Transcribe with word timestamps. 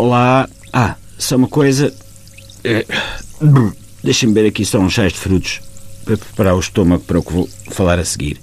Olá. 0.00 0.48
Ah, 0.72 0.96
só 1.18 1.36
uma 1.36 1.46
coisa. 1.46 1.94
É... 2.64 2.86
Deixem-me 4.02 4.34
ver 4.34 4.48
aqui 4.48 4.64
só 4.64 4.78
uns 4.78 4.94
chás 4.94 5.12
de 5.12 5.18
frutos 5.18 5.60
para 6.06 6.16
preparar 6.16 6.54
o 6.54 6.58
estômago 6.58 7.02
para 7.02 7.18
o 7.18 7.22
que 7.22 7.30
vou 7.30 7.46
falar 7.70 7.98
a 7.98 8.04
seguir. 8.06 8.40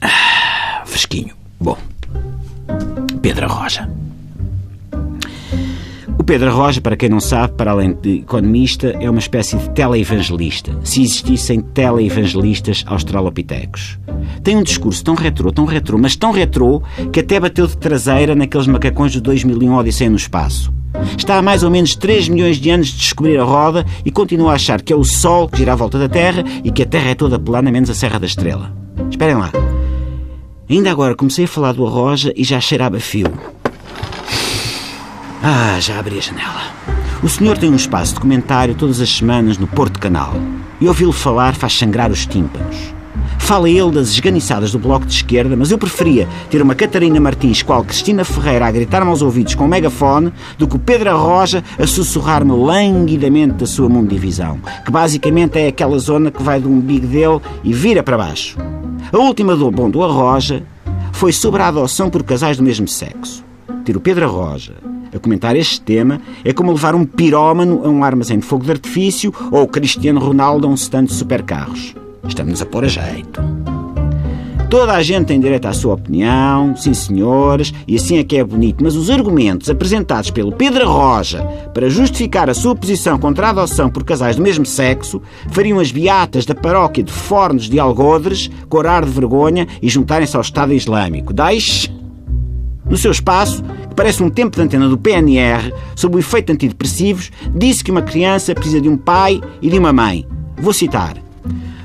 Ah, 0.00 0.84
fresquinho. 0.86 1.34
Bom. 1.58 1.76
Pedro 3.20 3.48
Roja. 3.48 3.90
Pedro 6.26 6.52
Roja, 6.52 6.80
para 6.80 6.96
quem 6.96 7.08
não 7.08 7.20
sabe, 7.20 7.54
para 7.54 7.70
além 7.70 7.92
de 7.92 8.16
economista, 8.16 8.88
é 8.98 9.08
uma 9.08 9.20
espécie 9.20 9.56
de 9.56 9.70
teleevangelista, 9.70 10.76
se 10.82 11.00
existissem 11.00 11.60
teleevangelistas 11.60 12.82
australopitecos. 12.84 13.96
Tem 14.42 14.56
um 14.56 14.62
discurso 14.64 15.04
tão 15.04 15.14
retrô, 15.14 15.52
tão 15.52 15.64
retrô, 15.64 15.96
mas 15.96 16.16
tão 16.16 16.32
retrô, 16.32 16.82
que 17.12 17.20
até 17.20 17.38
bateu 17.38 17.68
de 17.68 17.76
traseira 17.76 18.34
naqueles 18.34 18.66
macacões 18.66 19.12
do 19.12 19.20
2001 19.20 19.72
Odisseia 19.72 20.10
no 20.10 20.16
Espaço. 20.16 20.74
Está 21.16 21.38
há 21.38 21.42
mais 21.42 21.62
ou 21.62 21.70
menos 21.70 21.94
3 21.94 22.28
milhões 22.28 22.56
de 22.56 22.70
anos 22.70 22.88
de 22.88 22.96
descobrir 22.96 23.38
a 23.38 23.44
roda 23.44 23.86
e 24.04 24.10
continua 24.10 24.50
a 24.50 24.56
achar 24.56 24.82
que 24.82 24.92
é 24.92 24.96
o 24.96 25.04
Sol 25.04 25.48
que 25.48 25.58
gira 25.58 25.74
à 25.74 25.76
volta 25.76 25.96
da 25.96 26.08
Terra 26.08 26.42
e 26.64 26.72
que 26.72 26.82
a 26.82 26.86
Terra 26.86 27.10
é 27.10 27.14
toda 27.14 27.38
plana, 27.38 27.70
menos 27.70 27.88
a 27.88 27.94
Serra 27.94 28.18
da 28.18 28.26
Estrela. 28.26 28.72
Esperem 29.08 29.36
lá. 29.36 29.52
Ainda 30.68 30.90
agora 30.90 31.14
comecei 31.14 31.44
a 31.44 31.48
falar 31.48 31.72
do 31.72 31.86
Arroja 31.86 32.32
e 32.34 32.42
já 32.42 32.60
cheirava 32.60 32.98
fio. 32.98 33.32
Ah, 35.42 35.78
já 35.80 35.98
abri 35.98 36.18
a 36.18 36.22
janela. 36.22 36.62
O 37.22 37.28
senhor 37.28 37.58
tem 37.58 37.70
um 37.70 37.76
espaço 37.76 38.14
de 38.14 38.20
comentário 38.20 38.74
todas 38.74 39.00
as 39.00 39.10
semanas 39.10 39.58
no 39.58 39.66
Porto 39.66 40.00
Canal. 40.00 40.34
E 40.80 40.88
ouvi-lo 40.88 41.12
falar 41.12 41.54
faz 41.54 41.76
sangrar 41.76 42.10
os 42.10 42.26
tímpanos. 42.26 42.94
Fala 43.38 43.70
ele 43.70 43.92
das 43.92 44.08
esganiçadas 44.08 44.72
do 44.72 44.78
Bloco 44.78 45.06
de 45.06 45.14
Esquerda, 45.14 45.56
mas 45.56 45.70
eu 45.70 45.78
preferia 45.78 46.26
ter 46.50 46.60
uma 46.60 46.74
Catarina 46.74 47.20
Martins 47.20 47.62
qual 47.62 47.84
Cristina 47.84 48.24
Ferreira 48.24 48.66
a 48.66 48.70
gritar-me 48.70 49.08
aos 49.08 49.22
ouvidos 49.22 49.54
com 49.54 49.64
um 49.64 49.68
megafone 49.68 50.32
do 50.58 50.66
que 50.66 50.76
o 50.76 50.80
Pedro 50.80 51.10
Arroja 51.10 51.62
a 51.78 51.86
sussurrar-me 51.86 52.52
languidamente 52.52 53.54
da 53.54 53.66
sua 53.66 53.88
mundivisão, 53.88 54.58
que 54.84 54.90
basicamente 54.90 55.58
é 55.58 55.68
aquela 55.68 55.98
zona 55.98 56.30
que 56.30 56.42
vai 56.42 56.60
do 56.60 56.68
umbigo 56.68 57.06
dele 57.06 57.40
e 57.62 57.72
vira 57.72 58.02
para 58.02 58.18
baixo. 58.18 58.58
A 59.12 59.18
última 59.18 59.54
do 59.54 59.70
bom 59.70 59.88
do 59.88 60.02
Arroja 60.02 60.64
foi 61.12 61.32
sobre 61.32 61.62
a 61.62 61.68
adoção 61.68 62.10
por 62.10 62.24
casais 62.24 62.56
do 62.56 62.64
mesmo 62.64 62.88
sexo. 62.88 63.44
Ter 63.84 63.96
o 63.96 64.00
Pedro 64.00 64.24
Arroja 64.24 64.74
a 65.16 65.20
comentar 65.20 65.56
este 65.56 65.80
tema 65.80 66.20
é 66.44 66.52
como 66.52 66.72
levar 66.72 66.94
um 66.94 67.04
pirómano 67.04 67.82
a 67.84 67.88
um 67.88 68.04
armazém 68.04 68.38
de 68.38 68.46
fogo 68.46 68.64
de 68.64 68.72
artifício 68.72 69.32
ou 69.50 69.62
o 69.62 69.68
Cristiano 69.68 70.20
Ronaldo 70.20 70.66
a 70.66 70.70
um 70.70 70.74
stand 70.74 71.04
de 71.04 71.14
supercarros. 71.14 71.94
Estamos 72.26 72.60
a 72.60 72.66
pôr 72.66 72.84
a 72.84 72.88
jeito. 72.88 73.40
Toda 74.68 74.94
a 74.94 75.02
gente 75.02 75.26
tem 75.26 75.38
direito 75.38 75.66
à 75.66 75.72
sua 75.72 75.94
opinião, 75.94 76.74
sim 76.76 76.92
senhores, 76.92 77.72
e 77.86 77.94
assim 77.94 78.18
é 78.18 78.24
que 78.24 78.36
é 78.36 78.42
bonito, 78.42 78.82
mas 78.82 78.96
os 78.96 79.10
argumentos 79.10 79.70
apresentados 79.70 80.30
pelo 80.30 80.50
Pedro 80.50 80.88
Roja 80.88 81.40
para 81.72 81.88
justificar 81.88 82.50
a 82.50 82.54
sua 82.54 82.74
posição 82.74 83.16
contra 83.16 83.46
a 83.46 83.50
adoção 83.50 83.88
por 83.88 84.02
casais 84.02 84.34
do 84.34 84.42
mesmo 84.42 84.66
sexo 84.66 85.22
fariam 85.50 85.78
as 85.78 85.92
beatas 85.92 86.44
da 86.44 86.54
paróquia 86.54 87.04
de 87.04 87.12
Fornos 87.12 87.70
de 87.70 87.78
Algodres 87.78 88.50
corar 88.68 89.04
de 89.04 89.10
vergonha 89.12 89.68
e 89.80 89.88
juntarem-se 89.88 90.34
ao 90.34 90.42
Estado 90.42 90.74
Islâmico. 90.74 91.32
Daesh, 91.32 91.88
no 92.90 92.96
seu 92.96 93.12
espaço, 93.12 93.62
parece 93.96 94.22
um 94.22 94.28
tempo 94.28 94.54
de 94.56 94.62
antena 94.62 94.88
do 94.88 94.98
PNR, 94.98 95.72
sob 95.96 96.16
o 96.16 96.18
efeito 96.18 96.46
de 96.46 96.52
antidepressivos, 96.52 97.32
disse 97.54 97.82
que 97.82 97.90
uma 97.90 98.02
criança 98.02 98.54
precisa 98.54 98.80
de 98.80 98.88
um 98.88 98.96
pai 98.96 99.40
e 99.62 99.70
de 99.70 99.78
uma 99.78 99.92
mãe. 99.92 100.26
Vou 100.58 100.72
citar. 100.72 101.16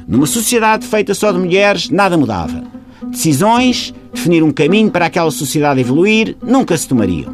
Numa 0.08 0.26
sociedade 0.26 0.86
feita 0.86 1.14
só 1.14 1.32
de 1.32 1.40
mulheres, 1.40 1.90
nada 1.90 2.18
mudava. 2.18 2.64
Decisões, 3.08 3.94
definir 4.14 4.44
um 4.44 4.52
caminho 4.52 4.92
para 4.92 5.06
aquela 5.06 5.32
sociedade 5.32 5.80
evoluir, 5.80 6.36
nunca 6.44 6.78
se 6.78 6.88
tomariam. 6.88 7.34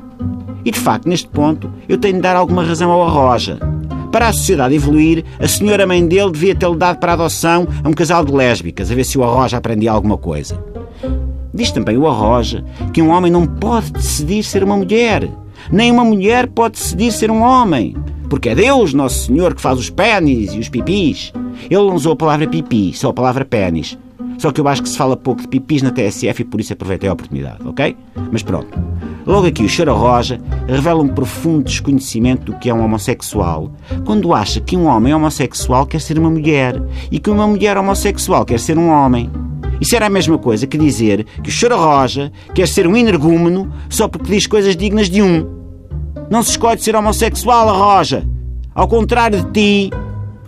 E 0.64 0.72
de 0.72 0.80
facto, 0.80 1.10
neste 1.10 1.28
ponto, 1.28 1.72
eu 1.90 1.98
tenho 1.98 2.16
de 2.16 2.22
dar 2.22 2.36
alguma 2.36 2.64
razão 2.64 2.92
ao 2.92 3.04
Arroja. 3.04 3.58
Para 4.12 4.30
a 4.30 4.34
sociedade 4.34 4.76
evoluir, 4.76 5.24
a 5.40 5.48
senhora 5.48 5.88
mãe 5.88 6.06
dele 6.06 6.32
devia 6.32 6.56
tê-lo 6.56 6.76
dado 6.76 7.00
para 7.00 7.14
adoção 7.14 7.68
a 7.84 7.90
um 7.90 7.94
casal 7.94 8.24
de 8.24 8.32
lésbicas, 8.32 8.92
a 8.92 8.96
ver 8.96 9.04
se 9.04 9.18
o 9.18 9.24
Arroja 9.24 9.58
aprendia 9.58 9.92
alguma 9.92 10.18
coisa. 10.18 10.62
Diz 11.58 11.72
também 11.72 11.98
o 11.98 12.06
Arroja 12.06 12.64
que 12.94 13.02
um 13.02 13.10
homem 13.10 13.32
não 13.32 13.48
pode 13.48 13.92
decidir 13.92 14.44
ser 14.44 14.64
uma 14.64 14.78
mulher, 14.78 15.28
nem 15.72 15.92
uma 15.92 16.06
mulher 16.06 16.46
pode 16.46 16.76
decidir 16.76 17.12
ser 17.12 17.32
um 17.32 17.42
homem, 17.42 17.96
porque 18.30 18.50
é 18.50 18.56
Deus, 18.56 18.94
Nosso 18.94 19.26
Senhor, 19.26 19.56
que 19.56 19.62
faz 19.62 19.80
os 19.80 19.90
pênis 19.90 20.54
e 20.54 20.60
os 20.60 20.70
pipis. 20.70 21.34
Ele 21.64 21.82
não 21.82 21.96
usou 21.96 22.14
a 22.14 22.16
palavra 22.16 22.48
pipi, 22.48 22.94
só 22.94 23.10
a 23.10 23.14
palavra 23.14 23.44
pênis. 23.44 23.98
Só 24.38 24.52
que 24.52 24.62
eu 24.62 24.68
acho 24.68 24.84
que 24.84 24.90
se 24.90 24.98
fala 25.00 25.18
pouco 25.18 25.42
de 25.42 25.48
pipis 25.48 25.82
na 25.82 25.90
TSF 25.90 26.44
e 26.44 26.46
por 26.46 26.60
isso 26.60 26.74
aproveitei 26.74 27.10
a 27.10 27.14
oportunidade, 27.14 27.68
ok? 27.68 27.98
Mas 28.32 28.44
pronto. 28.44 28.80
Logo 29.26 29.48
aqui 29.48 29.64
o 29.64 29.68
Cheiro 29.68 29.96
Roja 29.96 30.40
revela 30.68 31.02
um 31.02 31.08
profundo 31.08 31.64
desconhecimento 31.64 32.52
do 32.52 32.60
que 32.60 32.70
é 32.70 32.74
um 32.74 32.86
homossexual 32.86 33.72
quando 34.06 34.32
acha 34.32 34.62
que 34.62 34.78
um 34.78 34.86
homem 34.86 35.12
homossexual 35.12 35.88
quer 35.88 36.02
ser 36.02 36.20
uma 36.20 36.30
mulher 36.30 36.80
e 37.12 37.18
que 37.18 37.32
uma 37.32 37.48
mulher 37.48 37.78
homossexual 37.78 38.46
quer 38.46 38.60
ser 38.60 38.78
um 38.78 38.90
homem. 38.90 39.28
Isso 39.80 39.96
era 39.96 40.08
a 40.08 40.10
mesma 40.10 40.38
coisa 40.38 40.68
que 40.68 40.78
dizer 40.78 41.26
que 41.44 41.50
o 41.50 41.52
Cheiro 41.52 41.78
Roja 41.78 42.32
quer 42.54 42.68
ser 42.68 42.88
um 42.88 42.96
energúmeno 42.96 43.72
só 43.90 44.08
porque 44.08 44.32
diz 44.32 44.48
coisas 44.48 44.76
dignas 44.76 45.10
de 45.10 45.22
um. 45.22 45.48
Não 46.30 46.44
se 46.44 46.52
escolhe 46.52 46.80
ser 46.80 46.96
homossexual, 46.96 47.70
a 47.70 47.74
Roja. 47.74 48.28
Ao 48.74 48.88
contrário 48.88 49.44
de 49.44 49.52
ti, 49.52 49.92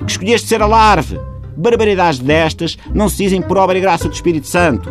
que 0.05 0.11
escolheste 0.11 0.47
ser 0.47 0.61
a 0.61 0.67
larve. 0.67 1.19
Barbaridades 1.55 2.19
destas 2.19 2.77
não 2.93 3.09
se 3.09 3.17
dizem 3.17 3.41
por 3.41 3.57
obra 3.57 3.77
e 3.77 3.81
graça 3.81 4.07
do 4.07 4.13
Espírito 4.13 4.47
Santo. 4.47 4.89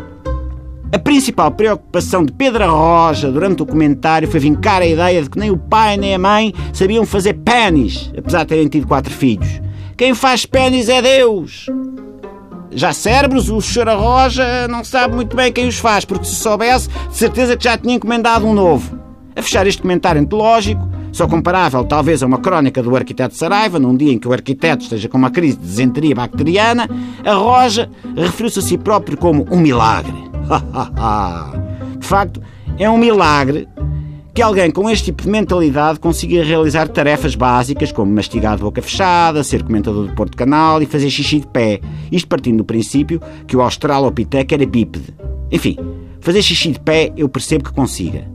A 0.91 0.99
principal 0.99 1.51
preocupação 1.51 2.25
de 2.25 2.33
Pedro 2.33 2.67
Roja 2.71 3.31
durante 3.31 3.63
o 3.63 3.67
comentário 3.67 4.27
foi 4.27 4.41
vincar 4.41 4.81
a 4.81 4.87
ideia 4.87 5.23
de 5.23 5.29
que 5.29 5.39
nem 5.39 5.51
o 5.51 5.59
pai 5.59 5.99
nem 5.99 6.15
a 6.15 6.19
mãe 6.19 6.55
sabiam 6.73 7.05
fazer 7.05 7.35
pênis, 7.35 8.11
apesar 8.17 8.41
de 8.41 8.49
terem 8.49 8.69
tido 8.69 8.87
quatro 8.87 9.13
filhos. 9.13 9.61
Quem 9.99 10.15
faz 10.15 10.47
pênis 10.47 10.89
é 10.89 11.03
Deus. 11.03 11.67
Já 12.71 12.93
cérebros, 12.93 13.49
o 13.49 13.61
Sr. 13.61 13.89
Roja 13.97 14.69
não 14.69 14.85
sabe 14.85 15.15
muito 15.15 15.35
bem 15.35 15.53
quem 15.53 15.67
os 15.67 15.79
faz, 15.79 16.05
porque 16.05 16.25
se 16.25 16.35
soubesse, 16.35 16.89
de 16.89 17.17
certeza 17.17 17.57
que 17.57 17.65
já 17.65 17.77
tinha 17.79 17.95
encomendado 17.95 18.47
um 18.47 18.53
novo. 18.53 18.99
A 19.35 19.43
fechar 19.43 19.67
este 19.67 19.81
comentário 19.81 20.21
antológico, 20.21 20.87
só 21.13 21.27
comparável 21.27 21.85
talvez 21.85 22.23
a 22.23 22.27
uma 22.27 22.39
crónica 22.39 22.83
do 22.83 22.95
arquiteto 22.95 23.35
Saraiva, 23.35 23.79
num 23.79 23.97
dia 23.97 24.13
em 24.13 24.19
que 24.19 24.29
o 24.29 24.33
arquiteto 24.33 24.85
esteja 24.85 25.09
com 25.09 25.17
uma 25.17 25.31
crise 25.31 25.57
de 25.57 25.65
desenteria 25.65 26.15
bacteriana, 26.15 26.89
a 27.25 27.35
Roja 27.35 27.89
referiu-se 28.17 28.59
a 28.59 28.63
si 28.63 28.77
próprio 28.77 29.17
como 29.17 29.47
um 29.51 29.59
milagre. 29.59 30.29
de 31.99 32.07
facto, 32.07 32.43
é 32.79 32.89
um 32.89 32.99
milagre 32.99 33.67
que 34.39 34.43
alguém 34.43 34.71
com 34.71 34.89
este 34.89 35.07
tipo 35.07 35.25
de 35.25 35.31
mentalidade 35.31 35.99
consiga 35.99 36.45
realizar 36.45 36.87
tarefas 36.87 37.35
básicas 37.35 37.91
como 37.91 38.15
mastigar 38.15 38.55
de 38.55 38.63
boca 38.63 38.81
fechada, 38.81 39.43
ser 39.43 39.65
comentador 39.65 40.07
do 40.07 40.15
Porto 40.15 40.37
Canal 40.37 40.81
e 40.81 40.87
fazer 40.87 41.11
xixi 41.11 41.41
de 41.41 41.49
pé. 41.49 41.81
Isto 42.13 42.29
partindo 42.29 42.59
do 42.59 42.65
princípio 42.65 43.21
que 43.49 43.57
o 43.57 43.61
Australopiteca 43.61 44.55
era 44.55 44.65
bípede. 44.65 45.13
Enfim, 45.51 45.77
fazer 46.21 46.41
xixi 46.41 46.71
de 46.71 46.79
pé 46.79 47.13
eu 47.17 47.29
percebo 47.29 47.65
que 47.65 47.73
consiga. 47.73 48.31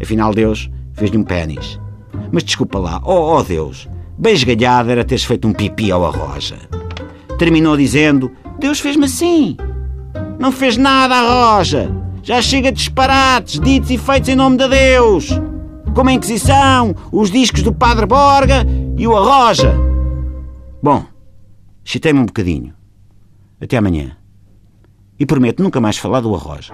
Afinal, 0.00 0.32
Deus 0.32 0.70
fez-lhe 0.92 1.18
um 1.18 1.24
pênis. 1.24 1.80
Mas 2.30 2.44
desculpa 2.44 2.78
lá, 2.78 3.00
oh, 3.04 3.36
oh 3.36 3.42
Deus, 3.42 3.88
bem 4.16 4.34
esgalhado 4.34 4.92
era 4.92 5.04
teres 5.04 5.24
feito 5.24 5.48
um 5.48 5.52
pipi 5.52 5.90
ao 5.90 6.06
arroja. 6.06 6.54
Terminou 7.36 7.76
dizendo: 7.76 8.30
Deus 8.60 8.78
fez-me 8.78 9.06
assim. 9.06 9.56
Não 10.38 10.52
fez 10.52 10.76
nada 10.76 11.16
à 11.16 11.56
roja. 11.56 11.90
Já 12.22 12.40
chega 12.40 12.70
de 12.70 12.78
disparates, 12.78 13.58
ditos 13.58 13.90
e 13.90 13.98
feitos 13.98 14.28
em 14.28 14.36
nome 14.36 14.56
de 14.56 14.68
Deus. 14.68 15.47
Como 15.98 16.10
a 16.10 16.12
Inquisição, 16.12 16.94
os 17.10 17.28
discos 17.28 17.64
do 17.64 17.72
Padre 17.72 18.06
Borga 18.06 18.64
e 18.96 19.04
o 19.04 19.16
Arroja. 19.16 19.74
Bom, 20.80 21.04
chitei-me 21.82 22.20
um 22.20 22.24
bocadinho. 22.24 22.72
Até 23.60 23.78
amanhã. 23.78 24.16
E 25.18 25.26
prometo 25.26 25.60
nunca 25.60 25.80
mais 25.80 25.98
falar 25.98 26.20
do 26.20 26.32
Arroja. 26.32 26.72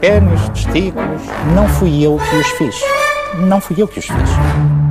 Pés, 0.00 0.48
testículos, 0.48 1.20
não 1.54 1.68
fui 1.68 2.02
eu 2.02 2.16
que 2.16 2.36
os 2.36 2.46
fiz. 2.52 2.80
Não 3.46 3.60
fui 3.60 3.82
eu 3.82 3.86
que 3.86 3.98
os 3.98 4.06
fiz. 4.06 4.89